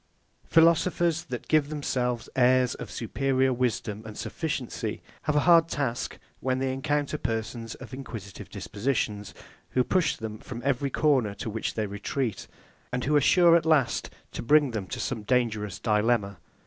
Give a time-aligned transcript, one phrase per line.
[0.49, 6.57] Philosophers, that give themselves airs of superior wisdom and sufficiency, have a hard task when
[6.57, 9.35] they encounter persons of inquisitive dispositions,
[9.73, 12.47] who push them from every corner to which they retreat,
[12.91, 16.39] and who are sure at last to bring them to some dangerous dilemma.